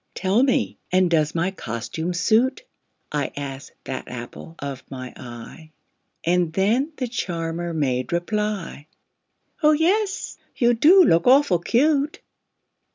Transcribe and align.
"Tell 0.15 0.41
me 0.41 0.79
and 0.91 1.11
does 1.11 1.35
my 1.35 1.51
costume 1.51 2.15
suit?" 2.15 2.65
I 3.11 3.31
asked 3.37 3.73
that 3.83 4.07
apple 4.07 4.55
of 4.57 4.83
my 4.89 5.13
eye 5.15 5.69
And 6.23 6.51
then 6.53 6.91
the 6.97 7.07
charmer 7.07 7.71
made 7.71 8.11
reply, 8.11 8.87
"Oh, 9.61 9.73
yes, 9.73 10.39
you 10.55 10.73
do 10.73 11.03
look 11.03 11.27
awful 11.27 11.59
cute!" 11.59 12.19